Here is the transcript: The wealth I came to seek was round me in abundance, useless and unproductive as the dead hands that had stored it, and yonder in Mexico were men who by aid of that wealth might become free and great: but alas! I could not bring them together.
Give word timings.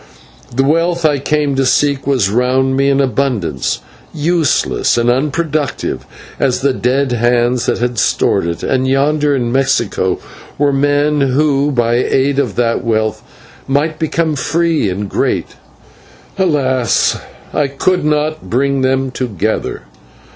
The 0.51 0.63
wealth 0.63 1.05
I 1.05 1.19
came 1.19 1.53
to 1.57 1.63
seek 1.63 2.07
was 2.07 2.27
round 2.31 2.75
me 2.75 2.89
in 2.89 2.99
abundance, 2.99 3.81
useless 4.11 4.97
and 4.97 5.11
unproductive 5.11 6.07
as 6.39 6.61
the 6.61 6.73
dead 6.73 7.11
hands 7.11 7.67
that 7.67 7.77
had 7.77 7.99
stored 7.99 8.47
it, 8.47 8.63
and 8.63 8.87
yonder 8.87 9.35
in 9.35 9.51
Mexico 9.51 10.17
were 10.57 10.73
men 10.73 11.21
who 11.21 11.69
by 11.71 11.97
aid 11.97 12.39
of 12.39 12.55
that 12.55 12.83
wealth 12.83 13.21
might 13.67 13.99
become 13.99 14.35
free 14.35 14.89
and 14.89 15.07
great: 15.07 15.49
but 16.35 16.45
alas! 16.47 17.19
I 17.53 17.67
could 17.67 18.03
not 18.03 18.49
bring 18.49 18.81
them 18.81 19.11
together. 19.11 19.83